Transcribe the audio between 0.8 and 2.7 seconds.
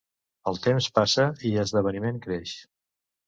passa i esdeveniment creix.